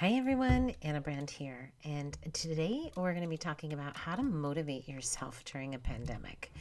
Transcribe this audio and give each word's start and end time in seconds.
Hi 0.00 0.10
everyone, 0.10 0.74
Ana 0.82 1.00
Brandt 1.00 1.28
here, 1.28 1.72
and 1.82 2.16
today 2.32 2.92
we're 2.94 3.10
going 3.10 3.24
to 3.24 3.28
be 3.28 3.36
talking 3.36 3.72
about 3.72 3.96
how 3.96 4.14
to 4.14 4.22
motivate 4.22 4.88
yourself 4.88 5.44
during 5.44 5.74
a 5.74 5.78
pandemic. 5.80 6.52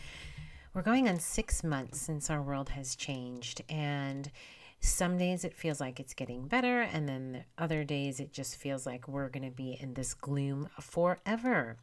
We're 0.73 0.81
going 0.81 1.07
on 1.07 1.19
six 1.19 1.63
months 1.63 2.01
since 2.01 2.31
our 2.31 2.41
world 2.41 2.69
has 2.69 2.95
changed, 2.95 3.61
and 3.69 4.31
some 4.79 5.19
days 5.19 5.43
it 5.43 5.53
feels 5.53 5.79
like 5.79 5.99
it's 5.99 6.15
getting 6.15 6.47
better, 6.47 6.81
and 6.81 7.07
then 7.07 7.43
other 7.59 7.83
days 7.83 8.19
it 8.19 8.33
just 8.33 8.55
feels 8.55 8.87
like 8.87 9.07
we're 9.07 9.29
going 9.29 9.45
to 9.45 9.55
be 9.55 9.77
in 9.79 9.93
this 9.93 10.15
gloom 10.15 10.67
forever. 10.81 11.77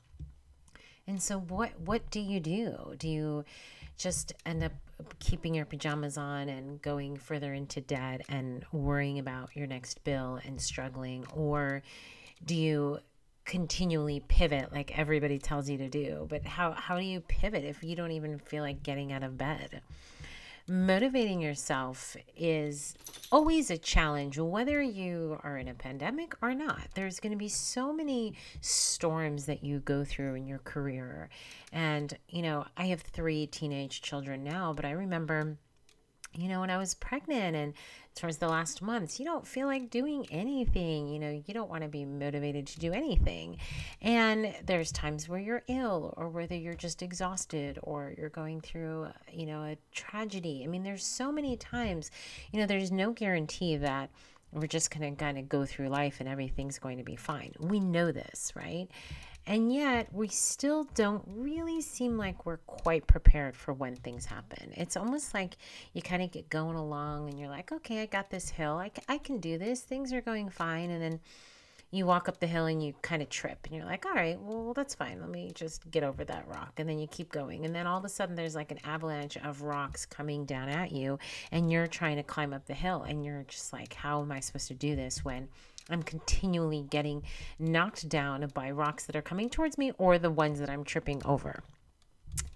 And 1.07 1.23
so, 1.23 1.39
what 1.39 1.79
what 1.79 2.11
do 2.11 2.18
you 2.18 2.41
do? 2.41 2.96
Do 2.98 3.07
you 3.07 3.45
just 3.97 4.33
end 4.45 4.65
up 4.65 4.73
keeping 5.19 5.55
your 5.55 5.65
pajamas 5.65 6.17
on 6.17 6.49
and 6.49 6.81
going 6.83 7.17
further 7.17 7.53
into 7.55 7.81
debt 7.81 8.23
and 8.29 8.65
worrying 8.73 9.19
about 9.19 9.55
your 9.55 9.67
next 9.67 10.03
bill 10.05 10.41
and 10.45 10.61
struggling? 10.61 11.25
Or 11.35 11.83
do 12.45 12.55
you 12.55 12.99
continually 13.45 14.21
pivot 14.27 14.73
like 14.73 14.99
everybody 14.99 15.38
tells 15.38 15.69
you 15.69 15.79
to 15.79 15.88
do? 15.88 16.27
But 16.29 16.45
how, 16.45 16.73
how 16.73 16.99
do 16.99 17.05
you 17.05 17.21
pivot 17.21 17.65
if 17.65 17.83
you 17.83 17.97
don't 17.97 18.12
even 18.12 18.38
feel 18.38 18.62
like 18.62 18.83
getting 18.83 19.12
out 19.12 19.23
of 19.23 19.37
bed? 19.37 19.83
Motivating 20.66 21.41
yourself 21.41 22.16
is 22.36 22.95
always 23.30 23.70
a 23.70 23.77
challenge, 23.77 24.38
whether 24.38 24.80
you 24.80 25.38
are 25.42 25.59
in 25.59 25.68
a 25.68 25.74
pandemic 25.74 26.34
or 26.40 26.54
not. 26.54 26.88
There's 26.95 27.20
going 27.20 27.32
to 27.32 27.38
be 27.38 27.48
so 27.48 27.92
many 27.92 28.34
storms 28.60 29.46
that 29.46 29.62
you 29.62 29.80
go 29.80 30.04
through 30.04 30.34
in 30.34 30.46
your 30.46 30.60
career. 30.60 31.28
And, 31.73 32.16
you 32.28 32.42
know, 32.42 32.64
I 32.77 32.87
have 32.87 33.02
three 33.02 33.46
teenage 33.46 34.00
children 34.00 34.42
now, 34.42 34.73
but 34.73 34.84
I 34.84 34.92
remember 34.92 35.59
you 36.37 36.48
know, 36.48 36.60
when 36.60 36.70
I 36.70 36.78
was 36.78 36.95
pregnant 36.95 37.54
and 37.54 37.74
towards 38.14 38.36
the 38.36 38.48
last 38.48 38.80
months, 38.80 39.18
you 39.18 39.24
don't 39.24 39.46
feel 39.46 39.66
like 39.66 39.91
doing 39.91 40.27
anything. 40.30 41.09
You 41.09 41.18
know, 41.18 41.42
you 41.46 41.54
don't 41.54 41.68
want 41.68 41.82
to 41.82 41.88
be 41.88 42.04
motivated 42.04 42.66
to 42.68 42.80
do 42.80 42.92
anything. 42.92 43.59
And 44.01 44.54
there's 44.65 44.93
times 44.93 45.29
where 45.29 45.40
you're 45.40 45.62
ill 45.68 46.15
or 46.16 46.29
whether 46.29 46.54
you're 46.54 46.74
just 46.74 47.02
exhausted 47.02 47.79
or 47.82 48.15
you're 48.16 48.29
going 48.29 48.60
through, 48.60 49.09
you 49.32 49.46
know, 49.46 49.62
a 49.65 49.76
tragedy. 49.93 50.62
I 50.65 50.68
mean, 50.68 50.84
there's 50.84 51.04
so 51.04 51.32
many 51.32 51.56
times, 51.56 52.10
you 52.52 52.60
know, 52.60 52.66
there's 52.66 52.93
no 52.93 53.12
guarantee 53.12 53.76
that 53.79 54.10
we're 54.52 54.68
just 54.68 54.96
going 54.96 55.15
to 55.15 55.24
kind 55.24 55.37
of 55.37 55.49
go 55.49 55.66
through 55.66 55.88
life 55.88 56.21
and 56.21 56.28
everything's 56.28 56.78
going 56.78 56.99
to 56.99 57.04
be 57.04 57.16
fine. 57.16 57.52
We 57.59 57.80
know 57.80 58.12
this, 58.12 58.52
right? 58.54 58.88
And 59.46 59.73
yet, 59.73 60.09
we 60.12 60.28
still 60.28 60.84
don't 60.95 61.23
really 61.26 61.82
seem 61.82 62.16
like 62.16 62.46
we're 62.46 62.56
quite 62.59 63.06
prepared 63.06 63.54
for 63.54 63.74
when 63.74 63.95
things 63.96 64.25
happen. 64.25 64.72
It's 64.75 64.97
almost 64.97 65.34
like 65.34 65.56
you 65.92 66.00
kind 66.00 66.22
of 66.22 66.31
get 66.31 66.48
going 66.48 66.76
along 66.76 67.28
and 67.28 67.38
you're 67.38 67.50
like, 67.50 67.70
okay, 67.70 68.00
I 68.03 68.06
got 68.06 68.31
this 68.31 68.48
hill. 68.48 68.78
I, 68.78 68.91
I 69.06 69.19
can 69.19 69.41
do 69.41 69.59
this. 69.59 69.82
Things 69.82 70.15
are 70.15 70.22
going 70.22 70.48
fine. 70.48 70.91
And 70.91 71.03
then 71.03 71.20
you 71.91 72.06
walk 72.06 72.28
up 72.28 72.41
the 72.41 72.47
hill 72.47 72.66
and 72.66 72.82
you 72.82 72.92
kind 73.03 73.22
of 73.22 73.28
trip 73.28 73.59
and 73.65 73.76
you're 73.76 73.84
like, 73.84 74.04
all 74.04 74.15
right, 74.15 74.41
well, 74.41 74.72
that's 74.75 74.94
fine. 74.94 75.20
Let 75.20 75.31
me 75.31 75.53
just 75.54 75.88
get 75.91 76.03
over 76.03 76.25
that 76.25 76.48
rock. 76.48 76.72
And 76.78 76.88
then 76.88 76.98
you 76.98 77.06
keep 77.06 77.31
going. 77.31 77.65
And 77.65 77.75
then 77.75 77.87
all 77.87 77.98
of 77.98 78.04
a 78.04 78.09
sudden, 78.09 78.34
there's 78.34 78.54
like 78.56 78.72
an 78.72 78.81
avalanche 78.82 79.37
of 79.37 79.62
rocks 79.62 80.04
coming 80.04 80.44
down 80.44 80.69
at 80.70 80.91
you. 80.91 81.19
And 81.53 81.70
you're 81.70 81.87
trying 81.87 82.16
to 82.16 82.22
climb 82.22 82.53
up 82.53 82.66
the 82.66 82.75
hill. 82.75 83.03
And 83.03 83.25
you're 83.25 83.44
just 83.47 83.72
like, 83.72 83.92
how 83.92 84.22
am 84.22 84.32
I 84.32 84.41
supposed 84.41 84.69
to 84.69 84.75
do 84.75 84.97
this 84.97 85.25
when 85.25 85.48
I'm 85.91 86.03
continually 86.03 86.82
getting 86.88 87.22
knocked 87.59 88.09
down 88.09 88.49
by 88.54 88.71
rocks 88.71 89.04
that 89.06 89.16
are 89.16 89.22
coming 89.22 89.50
towards 89.50 89.77
me 89.77 89.93
or 89.99 90.19
the 90.19 90.31
ones 90.31 90.59
that 90.60 90.71
I'm 90.71 90.84
tripping 90.84 91.22
over. 91.25 91.62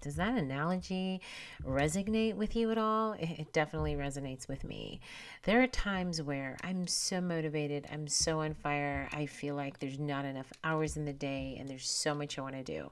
Does 0.01 0.15
that 0.15 0.37
analogy 0.37 1.21
resonate 1.65 2.35
with 2.35 2.55
you 2.55 2.71
at 2.71 2.77
all? 2.77 3.13
It 3.13 3.53
definitely 3.53 3.95
resonates 3.95 4.47
with 4.47 4.63
me. 4.63 4.99
There 5.43 5.61
are 5.61 5.67
times 5.67 6.21
where 6.21 6.57
I'm 6.63 6.87
so 6.87 7.21
motivated, 7.21 7.87
I'm 7.91 8.07
so 8.07 8.39
on 8.39 8.53
fire, 8.53 9.09
I 9.11 9.25
feel 9.25 9.55
like 9.55 9.79
there's 9.79 9.99
not 9.99 10.25
enough 10.25 10.51
hours 10.63 10.97
in 10.97 11.05
the 11.05 11.13
day 11.13 11.57
and 11.59 11.69
there's 11.69 11.89
so 11.89 12.13
much 12.15 12.37
I 12.37 12.41
want 12.41 12.55
to 12.55 12.63
do. 12.63 12.91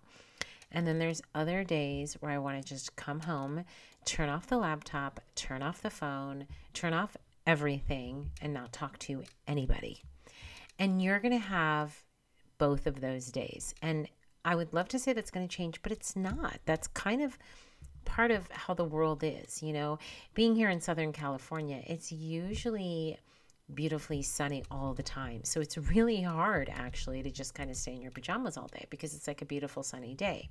And 0.72 0.86
then 0.86 1.00
there's 1.00 1.22
other 1.34 1.64
days 1.64 2.16
where 2.20 2.32
I 2.32 2.40
want 2.40 2.62
to 2.62 2.68
just 2.68 2.96
come 2.96 3.22
home, 3.22 3.64
turn 4.06 4.30
off 4.30 4.48
the 4.48 4.58
laptop, 4.58 5.22
turn 5.36 5.62
off 5.62 5.82
the 5.82 5.90
phone, 5.90 6.48
turn 6.74 6.94
off 6.94 7.16
everything, 7.46 8.32
and 8.42 8.54
not 8.54 8.74
talk 8.74 9.00
to 9.00 9.24
anybody. 9.48 10.04
And 10.80 11.02
you're 11.02 11.20
going 11.20 11.34
to 11.34 11.48
have 11.48 12.04
both 12.58 12.88
of 12.88 13.02
those 13.02 13.28
days. 13.32 13.74
And 13.82 14.08
I 14.46 14.56
would 14.56 14.74
love 14.74 14.88
to 14.90 15.00
say 15.00 15.14
that's 15.14 15.32
going 15.32 15.48
to 15.48 15.56
change, 15.56 15.82
but 15.82 15.92
it's 15.92 16.16
not. 16.16 16.60
That's 16.66 16.88
kind 16.88 17.22
of 17.22 17.38
part 18.06 18.32
of 18.32 18.50
how 18.52 18.74
the 18.74 18.86
world 18.86 19.24
is. 19.24 19.62
You 19.62 19.74
know, 19.74 20.00
being 20.34 20.56
here 20.56 20.70
in 20.70 20.82
Southern 20.82 21.12
California, 21.12 21.82
it's 21.86 22.12
usually 22.12 23.18
beautifully 23.74 24.22
sunny 24.22 24.64
all 24.72 24.94
the 24.94 25.04
time. 25.04 25.42
So 25.44 25.60
it's 25.60 25.78
really 25.78 26.22
hard 26.22 26.70
actually 26.74 27.22
to 27.24 27.30
just 27.30 27.54
kind 27.54 27.70
of 27.70 27.76
stay 27.76 27.94
in 27.94 28.02
your 28.02 28.12
pajamas 28.12 28.58
all 28.58 28.68
day 28.68 28.86
because 28.90 29.14
it's 29.14 29.28
like 29.28 29.42
a 29.42 29.46
beautiful 29.46 29.84
sunny 29.84 30.14
day. 30.14 30.50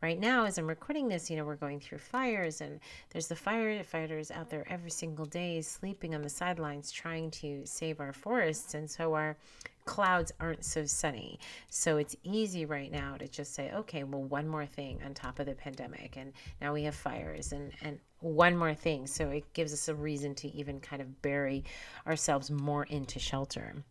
Right 0.00 0.18
now, 0.18 0.44
as 0.44 0.58
I'm 0.58 0.68
recording 0.68 1.08
this, 1.08 1.30
you 1.30 1.36
know, 1.36 1.44
we're 1.44 1.56
going 1.56 1.80
through 1.80 1.98
fires 1.98 2.60
and 2.60 2.78
there's 3.10 3.26
the 3.26 3.34
firefighters 3.34 4.30
out 4.30 4.48
there 4.48 4.64
every 4.68 4.90
single 4.90 5.26
day 5.26 5.60
sleeping 5.60 6.14
on 6.14 6.22
the 6.22 6.28
sidelines 6.28 6.92
trying 6.92 7.30
to 7.32 7.62
save 7.64 8.00
our 8.00 8.12
forests. 8.12 8.74
And 8.74 8.88
so 8.88 9.14
our 9.14 9.36
clouds 9.84 10.32
aren't 10.38 10.64
so 10.64 10.84
sunny. 10.84 11.40
So 11.68 11.96
it's 11.96 12.16
easy 12.22 12.64
right 12.64 12.92
now 12.92 13.16
to 13.16 13.26
just 13.26 13.54
say, 13.54 13.72
okay, 13.72 14.04
well, 14.04 14.22
one 14.22 14.46
more 14.46 14.66
thing 14.66 15.00
on 15.04 15.14
top 15.14 15.40
of 15.40 15.46
the 15.46 15.54
pandemic. 15.54 16.16
And 16.16 16.32
now 16.60 16.72
we 16.72 16.84
have 16.84 16.94
fires 16.94 17.52
and, 17.52 17.72
and 17.82 17.98
one 18.22 18.56
more 18.56 18.74
thing. 18.74 19.06
So 19.06 19.28
it 19.28 19.52
gives 19.52 19.72
us 19.72 19.88
a 19.88 19.94
reason 19.94 20.34
to 20.36 20.48
even 20.48 20.80
kind 20.80 21.02
of 21.02 21.22
bury 21.22 21.64
ourselves 22.06 22.50
more 22.50 22.84
into 22.84 23.18
shelter. 23.18 23.84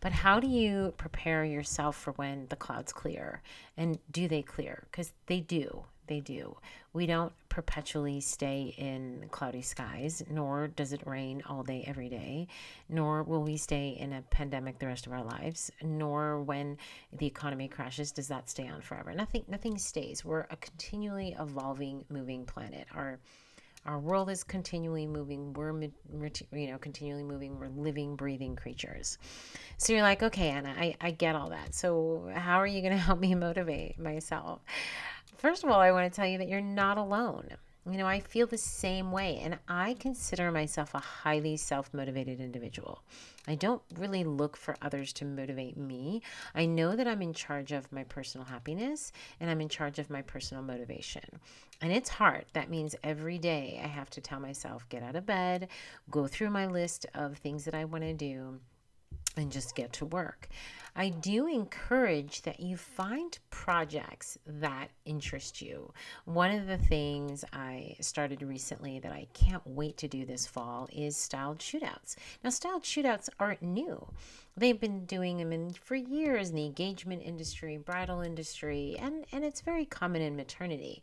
But 0.00 0.12
how 0.12 0.40
do 0.40 0.46
you 0.46 0.94
prepare 0.96 1.44
yourself 1.44 1.96
for 1.96 2.12
when 2.12 2.46
the 2.48 2.56
clouds 2.56 2.92
clear? 2.92 3.42
And 3.76 3.98
do 4.10 4.28
they 4.28 4.42
clear? 4.42 4.86
Because 4.90 5.12
they 5.26 5.40
do 5.40 5.84
they 6.06 6.20
do. 6.20 6.56
We 6.92 7.06
don't 7.06 7.32
perpetually 7.48 8.20
stay 8.20 8.74
in 8.76 9.26
cloudy 9.30 9.62
skies, 9.62 10.22
nor 10.30 10.68
does 10.68 10.92
it 10.92 11.06
rain 11.06 11.42
all 11.48 11.62
day, 11.62 11.84
every 11.86 12.08
day, 12.08 12.48
nor 12.88 13.22
will 13.22 13.42
we 13.42 13.56
stay 13.56 13.96
in 13.98 14.12
a 14.12 14.22
pandemic 14.22 14.78
the 14.78 14.86
rest 14.86 15.06
of 15.06 15.12
our 15.12 15.24
lives, 15.24 15.70
nor 15.82 16.40
when 16.42 16.78
the 17.12 17.26
economy 17.26 17.68
crashes 17.68 18.12
does 18.12 18.28
that 18.28 18.48
stay 18.50 18.68
on 18.68 18.80
forever. 18.80 19.12
Nothing, 19.12 19.44
nothing 19.48 19.78
stays. 19.78 20.24
We're 20.24 20.46
a 20.50 20.56
continually 20.56 21.36
evolving, 21.38 22.04
moving 22.08 22.44
planet. 22.44 22.86
Our 22.94 23.18
our 23.86 23.98
world 23.98 24.30
is 24.30 24.42
continually 24.42 25.06
moving. 25.06 25.52
We're, 25.52 25.78
you 26.52 26.70
know, 26.70 26.78
continually 26.78 27.22
moving. 27.22 27.58
We're 27.58 27.68
living, 27.68 28.16
breathing 28.16 28.56
creatures. 28.56 29.18
So 29.76 29.92
you're 29.92 30.02
like, 30.02 30.22
okay, 30.22 30.48
Ana, 30.48 30.74
I, 30.76 30.96
I 31.00 31.10
get 31.10 31.34
all 31.34 31.50
that. 31.50 31.74
So 31.74 32.30
how 32.34 32.56
are 32.60 32.66
you 32.66 32.80
going 32.80 32.92
to 32.96 32.98
help 32.98 33.20
me 33.20 33.34
motivate 33.34 33.98
myself? 33.98 34.60
First 35.36 35.64
of 35.64 35.70
all, 35.70 35.80
I 35.80 35.92
want 35.92 36.10
to 36.10 36.14
tell 36.14 36.26
you 36.26 36.38
that 36.38 36.48
you're 36.48 36.60
not 36.60 36.96
alone. 36.96 37.48
You 37.90 37.98
know, 37.98 38.06
I 38.06 38.20
feel 38.20 38.46
the 38.46 38.56
same 38.56 39.12
way, 39.12 39.40
and 39.42 39.58
I 39.68 39.94
consider 39.94 40.50
myself 40.50 40.94
a 40.94 41.00
highly 41.00 41.58
self 41.58 41.92
motivated 41.92 42.40
individual. 42.40 43.02
I 43.46 43.56
don't 43.56 43.82
really 43.98 44.24
look 44.24 44.56
for 44.56 44.76
others 44.80 45.12
to 45.14 45.26
motivate 45.26 45.76
me. 45.76 46.22
I 46.54 46.64
know 46.64 46.96
that 46.96 47.06
I'm 47.06 47.20
in 47.20 47.34
charge 47.34 47.72
of 47.72 47.92
my 47.92 48.04
personal 48.04 48.46
happiness 48.46 49.12
and 49.38 49.50
I'm 49.50 49.60
in 49.60 49.68
charge 49.68 49.98
of 49.98 50.08
my 50.08 50.22
personal 50.22 50.62
motivation. 50.62 51.40
And 51.82 51.92
it's 51.92 52.08
hard. 52.08 52.46
That 52.54 52.70
means 52.70 52.96
every 53.04 53.36
day 53.36 53.78
I 53.84 53.86
have 53.86 54.08
to 54.10 54.22
tell 54.22 54.40
myself, 54.40 54.88
get 54.88 55.02
out 55.02 55.16
of 55.16 55.26
bed, 55.26 55.68
go 56.10 56.26
through 56.26 56.50
my 56.50 56.64
list 56.64 57.04
of 57.14 57.36
things 57.36 57.66
that 57.66 57.74
I 57.74 57.84
want 57.84 58.04
to 58.04 58.14
do 58.14 58.60
and 59.36 59.50
just 59.50 59.74
get 59.74 59.92
to 59.94 60.06
work. 60.06 60.48
I 60.96 61.08
do 61.08 61.48
encourage 61.48 62.42
that 62.42 62.60
you 62.60 62.76
find 62.76 63.36
projects 63.50 64.38
that 64.46 64.90
interest 65.04 65.60
you. 65.60 65.92
One 66.24 66.52
of 66.52 66.68
the 66.68 66.78
things 66.78 67.44
I 67.52 67.96
started 67.98 68.42
recently 68.42 69.00
that 69.00 69.10
I 69.10 69.26
can't 69.32 69.66
wait 69.66 69.96
to 69.98 70.08
do 70.08 70.24
this 70.24 70.46
fall 70.46 70.88
is 70.92 71.16
styled 71.16 71.58
shootouts. 71.58 72.14
Now, 72.44 72.50
styled 72.50 72.84
shootouts 72.84 73.28
aren't 73.40 73.62
new. 73.62 74.06
They've 74.56 74.78
been 74.78 75.04
doing 75.04 75.38
them 75.38 75.52
in, 75.52 75.72
for 75.72 75.96
years 75.96 76.50
in 76.50 76.54
the 76.54 76.64
engagement 76.64 77.22
industry, 77.24 77.76
bridal 77.76 78.20
industry, 78.20 78.96
and, 79.00 79.24
and 79.32 79.44
it's 79.44 79.62
very 79.62 79.86
common 79.86 80.22
in 80.22 80.36
maternity. 80.36 81.02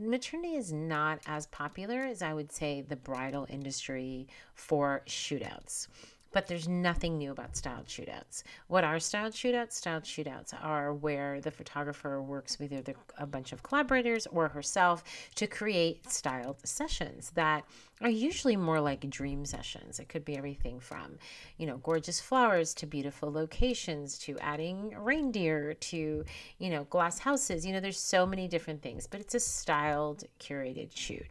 Maternity 0.00 0.56
is 0.56 0.72
not 0.72 1.20
as 1.26 1.46
popular 1.46 2.00
as 2.00 2.22
I 2.22 2.34
would 2.34 2.50
say 2.50 2.80
the 2.80 2.96
bridal 2.96 3.46
industry 3.48 4.26
for 4.54 5.02
shootouts 5.06 5.86
but 6.32 6.46
there's 6.46 6.68
nothing 6.68 7.18
new 7.18 7.30
about 7.30 7.56
styled 7.56 7.86
shootouts. 7.86 8.42
What 8.66 8.84
are 8.84 8.98
styled 8.98 9.32
shootouts? 9.32 9.72
Styled 9.72 10.04
shootouts 10.04 10.54
are 10.62 10.92
where 10.92 11.40
the 11.40 11.50
photographer 11.50 12.20
works 12.22 12.58
with 12.58 12.72
either 12.72 12.94
a 13.18 13.26
bunch 13.26 13.52
of 13.52 13.62
collaborators 13.62 14.26
or 14.26 14.48
herself 14.48 15.04
to 15.36 15.46
create 15.46 16.10
styled 16.10 16.66
sessions 16.66 17.30
that 17.34 17.64
are 18.00 18.10
usually 18.10 18.56
more 18.56 18.80
like 18.80 19.08
dream 19.10 19.44
sessions. 19.44 19.98
It 19.98 20.08
could 20.08 20.24
be 20.24 20.36
everything 20.36 20.78
from, 20.78 21.18
you 21.56 21.66
know, 21.66 21.78
gorgeous 21.78 22.20
flowers 22.20 22.74
to 22.74 22.86
beautiful 22.86 23.32
locations 23.32 24.18
to 24.20 24.38
adding 24.38 24.94
reindeer 24.96 25.74
to, 25.74 26.24
you 26.58 26.70
know, 26.70 26.84
glass 26.84 27.18
houses. 27.18 27.66
You 27.66 27.72
know, 27.72 27.80
there's 27.80 27.98
so 27.98 28.24
many 28.24 28.46
different 28.46 28.82
things, 28.82 29.06
but 29.06 29.20
it's 29.20 29.34
a 29.34 29.40
styled, 29.40 30.24
curated 30.38 30.90
shoot. 30.94 31.26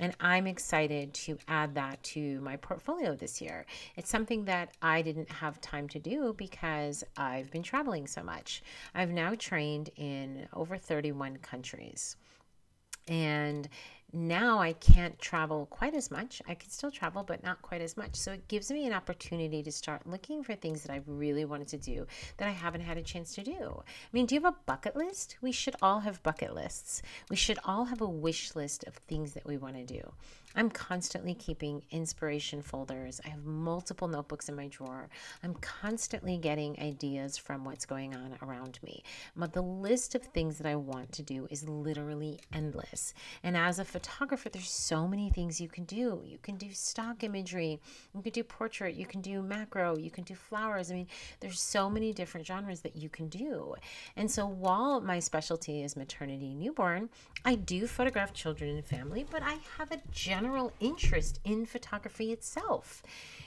And 0.00 0.16
I'm 0.18 0.46
excited 0.46 1.12
to 1.14 1.38
add 1.46 1.74
that 1.74 2.02
to 2.04 2.40
my 2.40 2.56
portfolio 2.56 3.14
this 3.14 3.40
year. 3.40 3.66
It's 3.96 4.10
something 4.10 4.46
that 4.46 4.70
I 4.80 5.02
didn't 5.02 5.30
have 5.30 5.60
time 5.60 5.88
to 5.90 5.98
do 5.98 6.34
because 6.36 7.04
I've 7.18 7.50
been 7.50 7.62
traveling 7.62 8.06
so 8.06 8.22
much. 8.22 8.62
I've 8.94 9.10
now 9.10 9.34
trained 9.38 9.90
in 9.96 10.48
over 10.54 10.78
31 10.78 11.36
countries. 11.36 12.16
And 13.08 13.68
now 14.12 14.58
I 14.58 14.72
can't 14.74 15.18
travel 15.18 15.66
quite 15.66 15.94
as 15.94 16.10
much. 16.10 16.42
I 16.48 16.54
can 16.54 16.70
still 16.70 16.90
travel, 16.90 17.22
but 17.22 17.42
not 17.42 17.62
quite 17.62 17.80
as 17.80 17.96
much. 17.96 18.16
So 18.16 18.32
it 18.32 18.48
gives 18.48 18.70
me 18.70 18.86
an 18.86 18.92
opportunity 18.92 19.62
to 19.62 19.72
start 19.72 20.06
looking 20.06 20.42
for 20.42 20.54
things 20.54 20.82
that 20.82 20.92
I've 20.92 21.08
really 21.08 21.44
wanted 21.44 21.68
to 21.68 21.76
do 21.76 22.06
that 22.36 22.48
I 22.48 22.52
haven't 22.52 22.82
had 22.82 22.96
a 22.96 23.02
chance 23.02 23.34
to 23.34 23.42
do. 23.42 23.82
I 23.82 24.08
mean, 24.12 24.26
do 24.26 24.34
you 24.34 24.40
have 24.40 24.54
a 24.54 24.58
bucket 24.66 24.96
list? 24.96 25.36
We 25.40 25.52
should 25.52 25.76
all 25.82 26.00
have 26.00 26.22
bucket 26.22 26.54
lists. 26.54 27.02
We 27.28 27.36
should 27.36 27.58
all 27.64 27.84
have 27.86 28.00
a 28.00 28.08
wish 28.08 28.54
list 28.54 28.84
of 28.84 28.94
things 28.94 29.32
that 29.34 29.46
we 29.46 29.56
want 29.56 29.76
to 29.76 29.84
do. 29.84 30.12
I'm 30.56 30.68
constantly 30.68 31.34
keeping 31.34 31.82
inspiration 31.92 32.60
folders. 32.60 33.20
I 33.24 33.28
have 33.28 33.44
multiple 33.44 34.08
notebooks 34.08 34.48
in 34.48 34.56
my 34.56 34.66
drawer. 34.66 35.08
I'm 35.44 35.54
constantly 35.54 36.38
getting 36.38 36.78
ideas 36.80 37.38
from 37.38 37.64
what's 37.64 37.86
going 37.86 38.16
on 38.16 38.36
around 38.42 38.80
me. 38.82 39.04
But 39.36 39.52
the 39.52 39.62
list 39.62 40.16
of 40.16 40.22
things 40.22 40.58
that 40.58 40.66
I 40.66 40.74
want 40.74 41.12
to 41.12 41.22
do 41.22 41.46
is 41.50 41.68
literally 41.68 42.40
endless. 42.52 43.14
And 43.44 43.56
as 43.56 43.78
a 43.78 43.84
photographer, 43.84 44.48
there's 44.48 44.70
so 44.70 45.06
many 45.06 45.30
things 45.30 45.60
you 45.60 45.68
can 45.68 45.84
do. 45.84 46.20
You 46.24 46.38
can 46.42 46.56
do 46.56 46.72
stock 46.72 47.22
imagery, 47.22 47.80
you 48.14 48.22
can 48.22 48.32
do 48.32 48.42
portrait, 48.42 48.96
you 48.96 49.06
can 49.06 49.20
do 49.20 49.42
macro, 49.42 49.96
you 49.96 50.10
can 50.10 50.24
do 50.24 50.34
flowers. 50.34 50.90
I 50.90 50.94
mean, 50.94 51.06
there's 51.38 51.60
so 51.60 51.88
many 51.88 52.12
different 52.12 52.46
genres 52.46 52.80
that 52.80 52.96
you 52.96 53.08
can 53.08 53.28
do. 53.28 53.76
And 54.16 54.28
so 54.28 54.46
while 54.46 55.00
my 55.00 55.20
specialty 55.20 55.84
is 55.84 55.96
maternity 55.96 56.54
newborn, 56.54 57.08
I 57.44 57.54
do 57.54 57.86
photograph 57.86 58.32
children 58.32 58.70
and 58.76 58.84
family, 58.84 59.24
but 59.30 59.42
I 59.42 59.58
have 59.78 59.92
a 59.92 60.00
general 60.10 60.39
general 60.40 60.72
interest 60.80 61.38
in 61.44 61.66
photography 61.66 62.32
itself. 62.32 63.02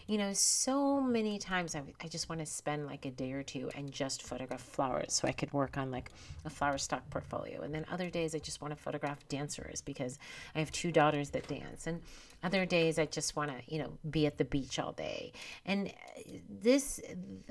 You 0.05 0.17
know, 0.17 0.33
so 0.33 1.01
many 1.01 1.39
times 1.39 1.75
I, 1.75 1.81
I 2.01 2.07
just 2.07 2.29
want 2.29 2.39
to 2.41 2.45
spend 2.45 2.85
like 2.85 3.05
a 3.05 3.11
day 3.11 3.31
or 3.31 3.41
two 3.41 3.71
and 3.75 3.91
just 3.91 4.21
photograph 4.21 4.61
flowers 4.61 5.13
so 5.13 5.27
I 5.27 5.31
could 5.31 5.51
work 5.53 5.77
on 5.77 5.91
like 5.91 6.11
a 6.45 6.49
flower 6.49 6.77
stock 6.77 7.09
portfolio. 7.09 7.61
And 7.61 7.73
then 7.73 7.85
other 7.89 8.09
days 8.09 8.35
I 8.35 8.39
just 8.39 8.61
want 8.61 8.75
to 8.75 8.79
photograph 8.79 9.27
dancers 9.29 9.81
because 9.81 10.19
I 10.55 10.59
have 10.59 10.71
two 10.71 10.91
daughters 10.91 11.29
that 11.31 11.47
dance. 11.47 11.87
And 11.87 12.01
other 12.43 12.65
days 12.65 12.99
I 12.99 13.05
just 13.05 13.35
want 13.37 13.51
to, 13.51 13.73
you 13.73 13.81
know, 13.81 13.97
be 14.09 14.27
at 14.27 14.37
the 14.37 14.45
beach 14.45 14.77
all 14.77 14.91
day. 14.91 15.31
And 15.65 15.87
uh, 15.87 15.91
this, 16.61 16.99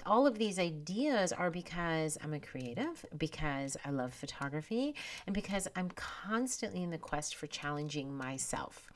all 0.05 0.27
of 0.27 0.39
these 0.39 0.59
ideas 0.59 1.33
are 1.33 1.51
because 1.51 2.19
I'm 2.23 2.35
a 2.35 2.41
creative, 2.41 3.05
because 3.17 3.79
I 3.85 3.91
love 3.91 4.13
photography, 4.13 4.95
and 5.27 5.35
because 5.35 5.67
I'm 5.75 5.89
constantly 5.97 6.83
in 6.83 6.91
the 6.91 6.99
quest 6.99 7.35
for 7.35 7.47
challenging 7.47 8.15
myself 8.15 8.91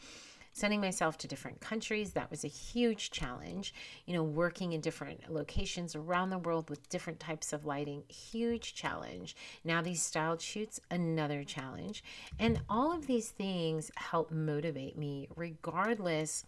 sending 0.56 0.80
myself 0.80 1.18
to 1.18 1.28
different 1.28 1.60
countries 1.60 2.12
that 2.12 2.30
was 2.30 2.42
a 2.42 2.48
huge 2.48 3.10
challenge. 3.10 3.74
You 4.06 4.14
know 4.14 4.22
working 4.22 4.72
in 4.72 4.80
different 4.80 5.30
locations 5.30 5.94
around 5.94 6.30
the 6.30 6.38
world 6.38 6.70
with 6.70 6.88
different 6.88 7.20
types 7.20 7.52
of 7.52 7.66
lighting 7.66 8.04
huge 8.08 8.74
challenge. 8.74 9.36
Now 9.64 9.82
these 9.82 10.02
styled 10.02 10.40
shoots 10.40 10.80
another 10.90 11.44
challenge. 11.44 12.02
And 12.38 12.62
all 12.70 12.90
of 12.90 13.06
these 13.06 13.28
things 13.28 13.90
help 13.96 14.30
motivate 14.30 14.96
me 14.96 15.28
regardless 15.36 16.42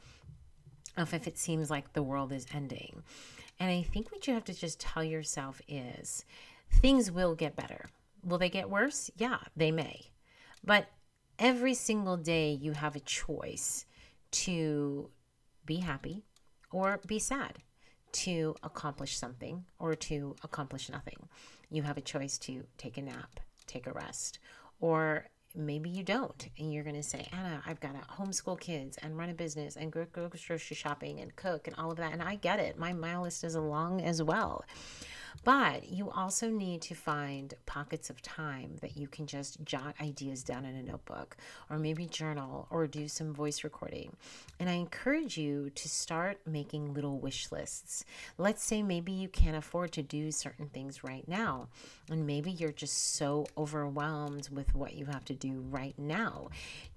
of 0.96 1.12
if 1.12 1.28
it 1.28 1.36
seems 1.36 1.70
like 1.70 1.92
the 1.92 2.02
world 2.02 2.32
is 2.32 2.46
ending. 2.54 3.02
And 3.60 3.70
i 3.70 3.82
think 3.82 4.10
what 4.10 4.26
you 4.26 4.32
have 4.32 4.44
to 4.44 4.54
just 4.54 4.80
tell 4.80 5.04
yourself 5.04 5.60
is 5.68 6.24
things 6.80 7.10
will 7.12 7.34
get 7.34 7.56
better. 7.56 7.84
Will 8.24 8.38
they 8.38 8.48
get 8.48 8.70
worse? 8.70 9.10
Yeah 9.18 9.40
they 9.54 9.70
may. 9.70 10.06
But 10.64 10.86
every 11.38 11.74
single 11.74 12.16
day 12.16 12.52
you 12.52 12.72
have 12.72 12.96
a 12.96 13.00
choice 13.00 13.84
to 14.30 15.10
be 15.64 15.76
happy 15.76 16.24
or 16.70 17.00
be 17.06 17.18
sad, 17.18 17.58
to 18.12 18.54
accomplish 18.62 19.16
something 19.16 19.64
or 19.78 19.94
to 19.94 20.36
accomplish 20.42 20.88
nothing. 20.88 21.28
You 21.70 21.82
have 21.82 21.96
a 21.96 22.02
choice 22.02 22.38
to 22.38 22.64
take 22.76 22.96
a 22.96 23.02
nap, 23.02 23.40
take 23.66 23.86
a 23.86 23.92
rest, 23.92 24.38
or 24.80 25.26
maybe 25.54 25.88
you 25.88 26.02
don't 26.02 26.48
and 26.58 26.72
you're 26.72 26.84
going 26.84 26.94
to 26.94 27.02
say 27.02 27.26
ana 27.32 27.62
i've 27.66 27.80
got 27.80 27.94
to 27.94 28.06
homeschool 28.12 28.58
kids 28.60 28.98
and 28.98 29.16
run 29.16 29.30
a 29.30 29.34
business 29.34 29.76
and 29.76 29.90
go 29.90 30.06
grocery 30.12 30.58
shopping 30.58 31.20
and 31.20 31.34
cook 31.36 31.66
and 31.66 31.74
all 31.76 31.90
of 31.90 31.96
that 31.96 32.12
and 32.12 32.22
i 32.22 32.34
get 32.36 32.60
it 32.60 32.78
my 32.78 32.92
mile 32.92 33.22
list 33.22 33.42
is 33.44 33.56
long 33.56 34.00
as 34.02 34.22
well 34.22 34.64
but 35.44 35.88
you 35.88 36.10
also 36.10 36.48
need 36.48 36.82
to 36.82 36.94
find 36.94 37.54
pockets 37.66 38.10
of 38.10 38.22
time 38.22 38.76
that 38.80 38.96
you 38.96 39.08
can 39.08 39.26
just 39.26 39.62
jot 39.64 39.94
ideas 40.00 40.42
down 40.42 40.64
in 40.64 40.74
a 40.74 40.82
notebook 40.82 41.36
or 41.70 41.78
maybe 41.78 42.06
journal 42.06 42.66
or 42.70 42.86
do 42.86 43.08
some 43.08 43.32
voice 43.32 43.64
recording. 43.64 44.14
And 44.60 44.68
I 44.68 44.74
encourage 44.74 45.36
you 45.36 45.70
to 45.70 45.88
start 45.88 46.40
making 46.46 46.94
little 46.94 47.18
wish 47.18 47.50
lists. 47.52 48.04
Let's 48.36 48.64
say 48.64 48.82
maybe 48.82 49.12
you 49.12 49.28
can't 49.28 49.56
afford 49.56 49.92
to 49.92 50.02
do 50.02 50.30
certain 50.30 50.66
things 50.68 51.04
right 51.04 51.26
now, 51.28 51.68
and 52.10 52.26
maybe 52.26 52.50
you're 52.50 52.72
just 52.72 53.16
so 53.16 53.46
overwhelmed 53.56 54.48
with 54.50 54.74
what 54.74 54.94
you 54.94 55.06
have 55.06 55.24
to 55.26 55.34
do 55.34 55.64
right 55.70 55.98
now. 55.98 56.48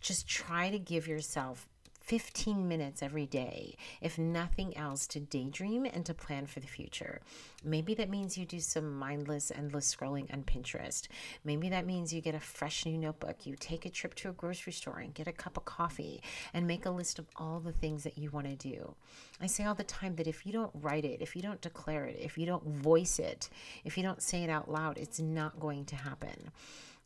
Just 0.02 0.28
try 0.28 0.70
to 0.70 0.80
give 0.80 1.08
yourself 1.08 1.68
15 2.12 2.68
minutes 2.68 3.02
every 3.02 3.26
day, 3.26 3.78
if 4.02 4.20
nothing 4.20 4.76
else, 4.76 5.08
to 5.08 5.18
daydream 5.18 5.86
and 5.86 6.06
to 6.06 6.14
plan 6.14 6.46
for 6.46 6.60
the 6.60 6.68
future. 6.68 7.22
Maybe 7.64 7.94
that 7.94 8.10
means 8.10 8.38
you 8.38 8.44
do 8.44 8.60
some 8.60 9.00
mindless, 9.00 9.50
endless 9.50 9.96
scrolling 9.96 10.30
on 10.34 10.44
Pinterest. 10.44 11.08
Maybe 11.46 11.70
that 11.70 11.86
means 11.86 12.12
you 12.12 12.20
get 12.20 12.36
a 12.36 12.40
fresh 12.42 12.86
new 12.86 12.98
notebook. 12.98 13.46
You 13.46 13.56
take 13.58 13.86
a 13.86 13.90
trip 13.90 14.14
to 14.16 14.30
a 14.30 14.34
grocery 14.34 14.74
store 14.74 15.00
and 15.00 15.14
get 15.14 15.30
a 15.30 15.32
cup 15.32 15.56
of 15.56 15.64
coffee 15.64 16.22
and 16.54 16.68
make 16.68 16.86
a 16.86 16.92
list 16.92 17.18
of 17.18 17.28
all 17.38 17.62
the 17.62 17.72
things 17.72 18.04
that 18.04 18.18
you 18.18 18.30
want 18.30 18.48
to 18.48 18.58
do. 18.58 18.94
I 19.40 19.48
say 19.48 19.64
all 19.64 19.74
the 19.74 19.86
time 19.86 20.18
that 20.18 20.28
if 20.28 20.46
you 20.46 20.52
don't 20.52 20.72
write 20.82 21.06
it, 21.06 21.22
if 21.22 21.34
you 21.34 21.42
don't 21.42 21.62
declare 21.62 22.04
it, 22.04 22.18
if 22.20 22.38
you 22.38 22.46
don't 22.46 22.68
voice 22.68 23.20
it, 23.20 23.48
if 23.86 23.96
you 23.96 24.04
don't 24.04 24.22
say 24.22 24.44
it 24.44 24.50
out 24.50 24.70
loud, 24.70 24.98
it's 24.98 25.22
not 25.22 25.62
going 25.62 25.86
to 25.86 25.96
happen 25.96 26.52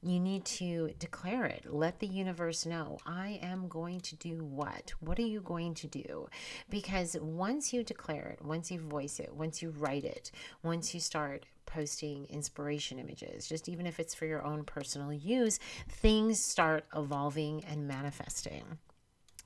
you 0.02 0.20
need 0.20 0.46
to 0.46 0.92
declare 1.00 1.46
it. 1.46 1.66
Let 1.68 2.00
the 2.00 2.08
universe 2.08 2.66
know, 2.66 3.00
I 3.06 3.40
am 3.42 3.68
going 3.68 4.02
to 4.02 4.16
do 4.16 4.44
what? 4.44 4.94
What 5.00 5.18
are 5.20 5.24
you 5.24 5.42
going 5.42 5.74
to 5.76 5.88
do? 5.88 6.28
Because 6.70 7.18
once 7.20 7.74
you 7.74 7.84
declare 7.84 8.36
it, 8.40 8.46
once 8.46 8.72
you 8.72 8.80
voice 8.80 9.20
it, 9.20 9.34
once 9.34 9.62
you 9.62 9.72
write 9.72 10.04
it, 10.04 10.32
once 10.64 10.94
you 10.94 11.00
start 11.00 11.46
posting 11.66 12.26
inspiration 12.30 13.00
images, 13.00 13.48
just 13.48 13.68
even 13.68 13.86
if 13.86 14.00
it's 14.00 14.14
for 14.14 14.26
your 14.26 14.46
own 14.46 14.64
personal 14.64 15.12
use, 15.12 15.60
things 15.90 16.40
start 16.40 16.86
evolving 16.96 17.64
and 17.66 17.88
manifesting. 17.88 18.78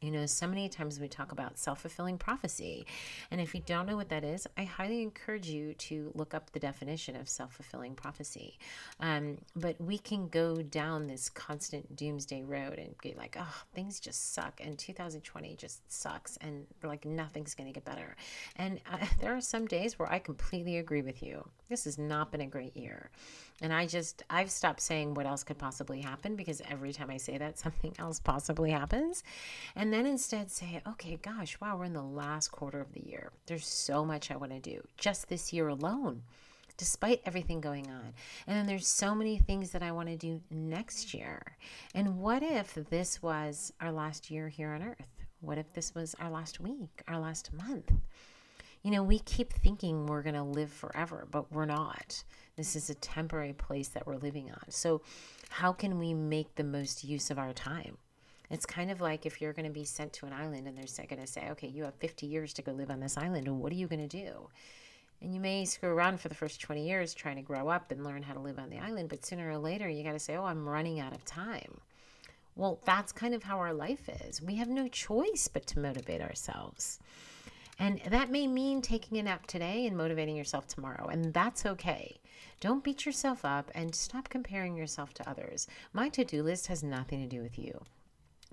You 0.01 0.11
know, 0.11 0.25
so 0.25 0.47
many 0.47 0.69
times 0.69 0.99
we 0.99 1.09
talk 1.09 1.31
about 1.31 1.57
self 1.57 1.81
fulfilling 1.81 2.17
prophecy. 2.17 2.85
And 3.31 3.41
if 3.41 3.53
you 3.53 3.61
don't 3.65 3.85
know 3.85 3.97
what 3.97 4.09
that 4.09 4.23
is, 4.23 4.47
I 4.57 4.63
highly 4.63 5.01
encourage 5.01 5.47
you 5.49 5.73
to 5.73 6.11
look 6.15 6.33
up 6.33 6.51
the 6.51 6.59
definition 6.59 7.15
of 7.15 7.27
self 7.27 7.53
fulfilling 7.53 7.95
prophecy. 7.95 8.57
Um, 9.01 9.39
but 9.55 9.79
we 9.81 9.97
can 9.97 10.29
go 10.29 10.61
down 10.61 11.07
this 11.07 11.29
constant 11.29 11.95
doomsday 11.95 12.43
road 12.43 12.79
and 12.79 12.95
be 13.01 13.13
like, 13.17 13.35
oh, 13.39 13.63
things 13.73 13.99
just 13.99 14.33
suck. 14.33 14.61
And 14.63 14.77
2020 14.77 15.55
just 15.57 15.91
sucks. 15.91 16.37
And 16.37 16.65
like 16.81 17.05
nothing's 17.05 17.53
going 17.53 17.67
to 17.67 17.73
get 17.73 17.83
better. 17.83 18.15
And 18.55 18.79
uh, 18.91 19.05
there 19.21 19.35
are 19.35 19.41
some 19.41 19.67
days 19.67 19.99
where 19.99 20.11
I 20.11 20.19
completely 20.19 20.77
agree 20.77 21.01
with 21.01 21.21
you. 21.21 21.47
This 21.67 21.83
has 21.83 21.97
not 21.97 22.31
been 22.31 22.41
a 22.41 22.47
great 22.47 22.75
year. 22.75 23.11
And 23.61 23.73
I 23.73 23.85
just, 23.85 24.23
I've 24.29 24.49
stopped 24.49 24.81
saying 24.81 25.13
what 25.13 25.25
else 25.25 25.43
could 25.43 25.57
possibly 25.57 26.01
happen 26.01 26.35
because 26.35 26.61
every 26.69 26.93
time 26.93 27.09
I 27.09 27.17
say 27.17 27.37
that, 27.37 27.59
something 27.59 27.93
else 27.99 28.19
possibly 28.19 28.71
happens. 28.71 29.23
And 29.75 29.88
then 29.93 30.05
instead 30.05 30.51
say, 30.51 30.81
okay, 30.87 31.17
gosh, 31.21 31.59
wow, 31.61 31.77
we're 31.77 31.85
in 31.85 31.93
the 31.93 32.01
last 32.01 32.49
quarter 32.49 32.81
of 32.81 32.93
the 32.93 33.05
year. 33.05 33.31
There's 33.45 33.67
so 33.67 34.03
much 34.03 34.31
I 34.31 34.35
want 34.35 34.51
to 34.51 34.59
do 34.59 34.81
just 34.97 35.29
this 35.29 35.53
year 35.53 35.67
alone, 35.67 36.23
despite 36.77 37.21
everything 37.25 37.61
going 37.61 37.87
on. 37.87 38.13
And 38.47 38.57
then 38.57 38.65
there's 38.65 38.87
so 38.87 39.15
many 39.15 39.37
things 39.37 39.71
that 39.71 39.83
I 39.83 39.91
want 39.91 40.09
to 40.09 40.17
do 40.17 40.41
next 40.49 41.13
year. 41.13 41.57
And 41.93 42.17
what 42.19 42.43
if 42.43 42.73
this 42.73 43.21
was 43.21 43.71
our 43.79 43.91
last 43.91 44.29
year 44.29 44.49
here 44.49 44.71
on 44.71 44.83
earth? 44.83 45.07
What 45.41 45.57
if 45.57 45.73
this 45.73 45.95
was 45.95 46.15
our 46.19 46.29
last 46.29 46.59
week, 46.59 47.01
our 47.07 47.19
last 47.19 47.53
month? 47.53 47.93
You 48.83 48.91
know, 48.91 49.03
we 49.03 49.19
keep 49.19 49.53
thinking 49.53 50.05
we're 50.05 50.21
going 50.23 50.35
to 50.35 50.43
live 50.43 50.71
forever, 50.71 51.27
but 51.29 51.51
we're 51.51 51.65
not. 51.65 52.23
This 52.55 52.75
is 52.75 52.89
a 52.89 52.95
temporary 52.95 53.53
place 53.53 53.89
that 53.89 54.07
we're 54.07 54.17
living 54.17 54.51
on. 54.51 54.69
So, 54.69 55.01
how 55.49 55.73
can 55.73 55.97
we 55.97 56.13
make 56.13 56.55
the 56.55 56.63
most 56.63 57.03
use 57.03 57.31
of 57.31 57.39
our 57.39 57.53
time? 57.53 57.97
It's 58.49 58.65
kind 58.65 58.89
of 58.89 58.99
like 58.99 59.25
if 59.25 59.41
you're 59.41 59.53
going 59.53 59.67
to 59.67 59.71
be 59.71 59.83
sent 59.83 60.11
to 60.13 60.25
an 60.25 60.33
island 60.33 60.67
and 60.67 60.77
they're 60.77 61.07
going 61.07 61.21
to 61.21 61.27
say, 61.27 61.49
okay, 61.51 61.67
you 61.67 61.83
have 61.83 61.95
50 61.95 62.25
years 62.25 62.53
to 62.53 62.61
go 62.61 62.71
live 62.71 62.89
on 62.89 62.99
this 62.99 63.17
island, 63.17 63.47
and 63.47 63.59
what 63.59 63.71
are 63.71 63.75
you 63.75 63.87
going 63.87 64.07
to 64.07 64.23
do? 64.23 64.49
And 65.21 65.33
you 65.33 65.39
may 65.39 65.65
screw 65.65 65.89
around 65.89 66.19
for 66.19 66.29
the 66.29 66.35
first 66.35 66.61
20 66.61 66.87
years 66.87 67.13
trying 67.13 67.35
to 67.35 67.41
grow 67.41 67.67
up 67.69 67.91
and 67.91 68.03
learn 68.03 68.23
how 68.23 68.33
to 68.33 68.39
live 68.39 68.57
on 68.57 68.69
the 68.69 68.79
island, 68.79 69.09
but 69.09 69.25
sooner 69.25 69.51
or 69.51 69.57
later 69.57 69.89
you 69.89 70.03
got 70.03 70.13
to 70.13 70.19
say, 70.19 70.35
oh, 70.35 70.45
I'm 70.45 70.67
running 70.67 70.99
out 70.99 71.13
of 71.13 71.25
time. 71.25 71.81
Well, 72.55 72.79
that's 72.85 73.11
kind 73.11 73.33
of 73.33 73.43
how 73.43 73.59
our 73.59 73.73
life 73.73 74.09
is. 74.25 74.41
We 74.41 74.55
have 74.55 74.67
no 74.67 74.87
choice 74.87 75.47
but 75.47 75.67
to 75.67 75.79
motivate 75.79 76.21
ourselves. 76.21 76.99
And 77.77 78.01
that 78.09 78.31
may 78.31 78.47
mean 78.47 78.81
taking 78.81 79.17
a 79.17 79.23
nap 79.23 79.47
today 79.47 79.85
and 79.85 79.95
motivating 79.95 80.35
yourself 80.35 80.67
tomorrow, 80.67 81.07
and 81.07 81.33
that's 81.33 81.65
okay. 81.65 82.17
Don't 82.59 82.83
beat 82.83 83.05
yourself 83.05 83.45
up 83.45 83.71
and 83.73 83.95
stop 83.95 84.27
comparing 84.27 84.75
yourself 84.75 85.13
to 85.15 85.29
others. 85.29 85.67
My 85.93 86.09
to 86.09 86.25
do 86.25 86.43
list 86.43 86.67
has 86.67 86.83
nothing 86.83 87.21
to 87.21 87.33
do 87.33 87.41
with 87.41 87.57
you. 87.57 87.79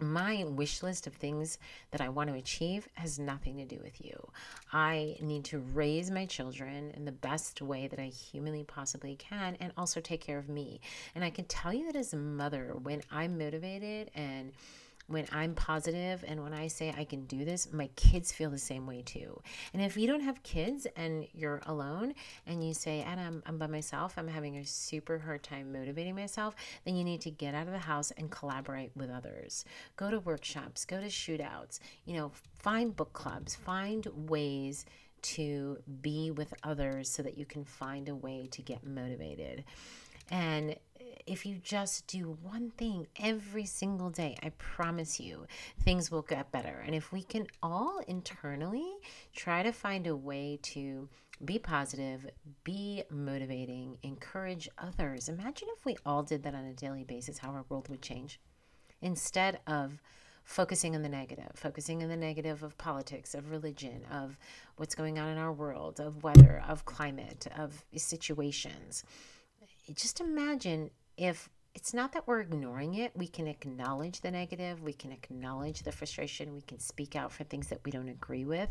My 0.00 0.44
wish 0.44 0.82
list 0.82 1.06
of 1.06 1.14
things 1.14 1.58
that 1.90 2.00
I 2.00 2.08
want 2.08 2.28
to 2.30 2.36
achieve 2.36 2.88
has 2.94 3.18
nothing 3.18 3.56
to 3.56 3.64
do 3.64 3.78
with 3.82 4.04
you. 4.04 4.30
I 4.72 5.16
need 5.20 5.44
to 5.46 5.58
raise 5.58 6.10
my 6.10 6.26
children 6.26 6.90
in 6.92 7.04
the 7.04 7.12
best 7.12 7.62
way 7.62 7.88
that 7.88 7.98
I 7.98 8.06
humanly 8.06 8.64
possibly 8.64 9.16
can 9.16 9.56
and 9.60 9.72
also 9.76 10.00
take 10.00 10.20
care 10.20 10.38
of 10.38 10.48
me. 10.48 10.80
And 11.14 11.24
I 11.24 11.30
can 11.30 11.46
tell 11.46 11.72
you 11.72 11.86
that 11.86 11.96
as 11.96 12.12
a 12.12 12.18
mother, 12.18 12.74
when 12.82 13.02
I'm 13.10 13.38
motivated 13.38 14.10
and 14.14 14.52
when 15.08 15.26
I'm 15.32 15.54
positive 15.54 16.25
and 16.26 16.42
when 16.42 16.52
I 16.52 16.66
say 16.68 16.92
I 16.96 17.04
can 17.04 17.26
do 17.26 17.44
this, 17.44 17.72
my 17.72 17.88
kids 17.96 18.32
feel 18.32 18.50
the 18.50 18.58
same 18.58 18.86
way 18.86 19.02
too. 19.02 19.40
And 19.72 19.82
if 19.82 19.96
you 19.96 20.06
don't 20.06 20.20
have 20.20 20.42
kids 20.42 20.86
and 20.96 21.26
you're 21.32 21.62
alone 21.66 22.14
and 22.46 22.66
you 22.66 22.75
say, 22.75 23.02
Adam, 23.02 23.42
I'm 23.46 23.58
by 23.58 23.66
myself, 23.66 24.14
I'm 24.16 24.28
having 24.28 24.56
a 24.56 24.66
super 24.66 25.18
hard 25.18 25.42
time 25.42 25.72
motivating 25.72 26.14
myself, 26.14 26.54
then 26.84 26.96
you 26.96 27.04
need 27.04 27.20
to 27.22 27.30
get 27.30 27.54
out 27.54 27.66
of 27.66 27.72
the 27.72 27.78
house 27.78 28.10
and 28.16 28.30
collaborate 28.30 28.90
with 28.96 29.10
others. 29.10 29.64
Go 29.96 30.10
to 30.10 30.20
workshops, 30.20 30.84
go 30.84 31.00
to 31.00 31.06
shootouts, 31.06 31.78
you 32.04 32.16
know, 32.16 32.32
find 32.58 32.94
book 32.96 33.12
clubs, 33.12 33.54
find 33.54 34.06
ways 34.28 34.86
to 35.22 35.78
be 36.02 36.30
with 36.30 36.52
others 36.62 37.08
so 37.08 37.22
that 37.22 37.38
you 37.38 37.44
can 37.44 37.64
find 37.64 38.08
a 38.08 38.14
way 38.14 38.48
to 38.52 38.62
get 38.62 38.86
motivated. 38.86 39.64
And 40.30 40.76
if 41.26 41.46
you 41.46 41.58
just 41.62 42.06
do 42.06 42.37
one 42.42 42.70
thing 42.73 43.06
every 43.20 43.64
single 43.64 44.11
day, 44.11 44.37
I 44.42 44.50
promise 44.58 45.18
you 45.20 45.46
things 45.82 46.11
will 46.11 46.23
get 46.23 46.52
better. 46.52 46.82
And 46.85 46.94
if 46.94 47.12
we 47.12 47.23
can 47.23 47.46
all 47.62 48.00
internally 48.06 48.94
try 49.35 49.62
to 49.62 49.73
find 49.73 50.06
a 50.06 50.16
way 50.16 50.58
to 50.62 51.08
be 51.44 51.58
positive, 51.58 52.26
be 52.64 53.02
motivating, 53.11 53.99
encourage 54.02 54.68
others, 54.78 55.28
imagine 55.28 55.68
if 55.76 55.85
we 55.85 55.96
all 56.06 56.23
did 56.23 56.42
that 56.44 56.54
on 56.54 56.64
a 56.64 56.73
daily 56.73 57.04
basis, 57.04 57.38
how 57.38 57.50
our 57.50 57.64
world 57.68 57.88
would 57.88 58.02
change. 58.02 58.40
Instead 59.02 59.61
of 59.66 60.00
focusing 60.44 60.94
on 60.94 61.02
the 61.02 61.08
negative, 61.08 61.50
focusing 61.54 62.02
on 62.02 62.08
the 62.08 62.16
negative 62.16 62.62
of 62.62 62.78
politics, 62.78 63.35
of 63.35 63.50
religion, 63.50 64.02
of 64.11 64.38
what's 64.76 64.94
going 64.94 65.18
on 65.18 65.28
in 65.28 65.38
our 65.38 65.52
world, 65.52 65.99
of 65.99 66.23
weather, 66.23 66.62
of 66.66 66.85
climate, 66.85 67.49
of 67.58 67.85
situations. 67.96 69.04
Just 69.92 70.20
imagine 70.20 70.90
if 71.16 71.49
it's 71.75 71.92
not 71.92 72.12
that 72.12 72.26
we're 72.26 72.40
ignoring 72.40 72.94
it, 72.94 73.12
we 73.14 73.28
can 73.28 73.46
acknowledge 73.46 74.20
the 74.20 74.30
negative, 74.30 74.82
we 74.82 74.92
can 74.92 75.12
acknowledge 75.12 75.82
the 75.82 75.92
frustration, 75.92 76.54
we 76.54 76.62
can 76.62 76.78
speak 76.78 77.14
out 77.14 77.30
for 77.30 77.44
things 77.44 77.68
that 77.68 77.80
we 77.85 77.90
don't 77.90 78.08
agree 78.08 78.44
with. 78.44 78.70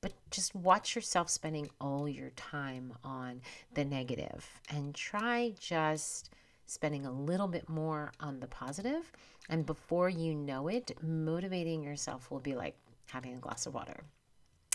But 0.00 0.12
just 0.30 0.54
watch 0.54 0.94
yourself 0.94 1.30
spending 1.30 1.70
all 1.80 2.08
your 2.08 2.30
time 2.30 2.92
on 3.04 3.40
the 3.74 3.84
negative 3.84 4.46
and 4.70 4.94
try 4.94 5.54
just 5.58 6.30
spending 6.66 7.06
a 7.06 7.12
little 7.12 7.48
bit 7.48 7.68
more 7.68 8.12
on 8.20 8.40
the 8.40 8.46
positive. 8.46 9.12
And 9.48 9.66
before 9.66 10.08
you 10.08 10.34
know 10.34 10.68
it, 10.68 10.92
motivating 11.02 11.82
yourself 11.82 12.30
will 12.30 12.40
be 12.40 12.54
like 12.54 12.76
having 13.06 13.34
a 13.34 13.38
glass 13.38 13.66
of 13.66 13.74
water. 13.74 14.04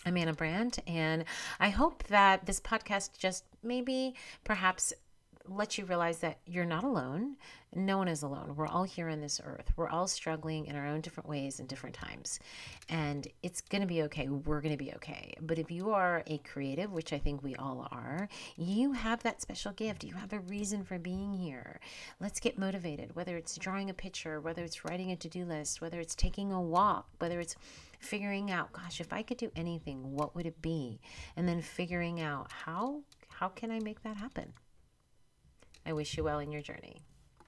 I'm 0.05 0.15
Ana 0.17 0.34
Brandt, 0.34 0.79
and 0.88 1.25
I 1.60 1.69
hope 1.69 2.03
that 2.05 2.46
this 2.46 2.62
podcast 2.62 3.17
just 3.17 3.43
maybe 3.63 4.15
perhaps 4.46 4.93
let 5.50 5.77
you 5.77 5.86
realize 5.86 6.20
that 6.20 6.39
you're 6.46 6.65
not 6.65 6.84
alone. 6.84 7.36
No 7.75 7.98
one 7.98 8.08
is 8.08 8.24
alone. 8.24 8.56
We're 8.56 8.68
all 8.68 8.84
here 8.84 9.10
on 9.10 9.22
this 9.22 9.39
earth. 9.44 9.72
We're 9.75 9.89
all 9.89 10.08
struggling 10.08 10.65
in 10.65 10.75
our 10.75 10.88
own 10.88 11.01
different 11.01 11.29
ways 11.29 11.60
and 11.60 11.68
different 11.68 11.96
times. 11.96 12.39
And 12.88 13.27
it's 13.44 13.62
going 13.62 13.82
to 13.82 13.88
be 13.88 14.03
okay. 14.03 14.27
We're 14.27 14.62
going 14.62 14.77
to 14.77 14.84
be 14.84 14.94
okay. 14.96 15.34
But 15.41 15.60
if 15.60 15.70
you 15.70 15.91
are 15.91 16.24
a 16.27 16.39
creative, 16.39 16.91
which 16.91 17.13
I 17.13 17.20
think 17.20 17.44
we 17.44 17.56
all 17.56 17.88
are, 17.91 18.27
you 18.58 18.94
have 18.94 19.22
that 19.24 19.41
special 19.41 19.72
gift. 19.72 20.03
You 20.03 20.15
have 20.15 20.34
a 20.34 20.39
reason 20.39 20.84
for 20.84 20.98
being 20.98 21.34
here. 21.34 21.79
Let's 22.20 22.39
get 22.39 22.58
motivated, 22.58 23.15
whether 23.15 23.38
it's 23.38 23.58
drawing 23.58 23.89
a 23.89 23.94
picture, 23.94 24.41
whether 24.41 24.63
it's 24.63 24.84
writing 24.84 25.12
a 25.12 25.15
to 25.18 25.29
do 25.29 25.46
list, 25.46 25.82
whether 25.82 26.00
it's 26.00 26.15
taking 26.15 26.51
a 26.51 26.62
walk, 26.62 27.08
whether 27.20 27.39
it's 27.39 27.56
figuring 28.00 28.50
out, 28.50 28.72
gosh, 28.72 29.00
if 29.00 29.13
I 29.13 29.22
could 29.22 29.38
do 29.38 29.51
anything, 29.56 30.15
what 30.15 30.36
would 30.36 30.46
it 30.46 30.62
be? 30.62 31.00
And 31.36 31.48
then 31.48 31.62
figuring 31.62 32.22
out 32.22 32.51
how 32.51 33.01
how 33.39 33.48
can 33.48 33.72
I 33.72 33.79
make 33.79 34.03
that 34.03 34.18
happen? 34.18 34.51
I 35.89 35.93
wish 35.93 36.15
you 36.17 36.24
well 36.24 36.38
in 36.38 36.51
your 36.51 36.62
journey. 36.62 37.01